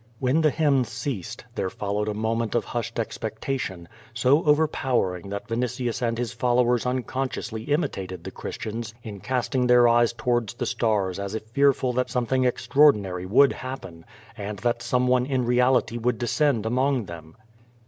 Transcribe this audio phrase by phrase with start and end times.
[0.17, 6.01] When the hymn ceased, there followed a moment of hushed expectation, so overpowering that Vinitius
[6.01, 11.35] and his followers unconsciously imitated the Christians in casting their eyes towards the stars as
[11.35, 14.03] if fearful that something ex traordinary would happen,
[14.35, 17.35] and that some one in reality would descend among them.